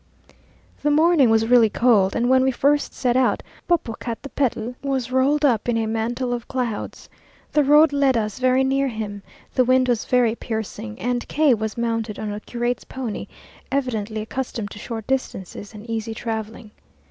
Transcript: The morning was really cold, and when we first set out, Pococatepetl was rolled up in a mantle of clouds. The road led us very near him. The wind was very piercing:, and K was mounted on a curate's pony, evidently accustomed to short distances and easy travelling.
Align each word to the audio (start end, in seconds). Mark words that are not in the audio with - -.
The 0.81 0.89
morning 0.89 1.29
was 1.29 1.45
really 1.45 1.69
cold, 1.69 2.15
and 2.15 2.27
when 2.27 2.41
we 2.41 2.49
first 2.49 2.91
set 2.95 3.15
out, 3.15 3.43
Pococatepetl 3.69 4.73
was 4.83 5.11
rolled 5.11 5.45
up 5.45 5.69
in 5.69 5.77
a 5.77 5.85
mantle 5.85 6.33
of 6.33 6.47
clouds. 6.47 7.07
The 7.51 7.63
road 7.63 7.93
led 7.93 8.17
us 8.17 8.39
very 8.39 8.63
near 8.63 8.87
him. 8.87 9.21
The 9.53 9.63
wind 9.63 9.87
was 9.87 10.05
very 10.05 10.33
piercing:, 10.33 10.97
and 10.99 11.27
K 11.27 11.53
was 11.53 11.77
mounted 11.77 12.17
on 12.17 12.33
a 12.33 12.39
curate's 12.39 12.83
pony, 12.83 13.27
evidently 13.71 14.21
accustomed 14.21 14.71
to 14.71 14.79
short 14.79 15.05
distances 15.05 15.71
and 15.71 15.87
easy 15.87 16.15
travelling. 16.15 16.71